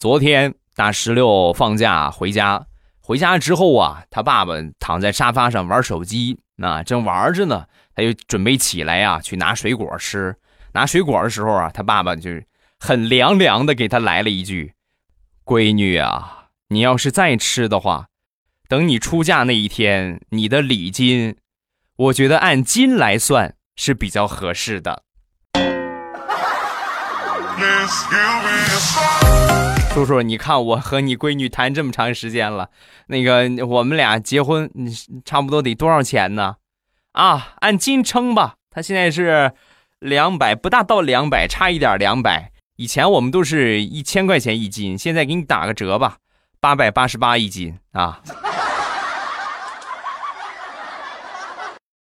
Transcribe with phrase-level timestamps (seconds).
[0.00, 2.64] 昨天大石榴放假回家，
[3.02, 10.34] 回家之后啊，他爸爸躺在沙发上玩手机，那正玩着呢，他就准备起来呀，去拿水果吃。
[10.72, 12.30] 拿水果的时候啊，他爸爸就
[12.78, 14.72] 很凉凉的给他来了一句
[15.44, 18.06] ：“闺女啊，你要是再吃的话，
[18.70, 21.36] 等你出嫁那一天，你的礼金，
[21.96, 25.02] 我觉得按斤来算是比较合适的。”
[30.00, 32.70] 叔叔，你看我和你闺女谈这么长时间了，
[33.08, 34.90] 那个我们俩结婚，你
[35.24, 36.56] 差不多得多少钱呢？
[37.12, 39.52] 啊，按斤称吧，他现在是
[39.98, 42.50] 两百，不大到两百，差一点两百。
[42.76, 46.16] 以前我们都是一千块钱一斤，现在给你打个折吧，
[46.60, 48.22] 八百八十八一斤啊。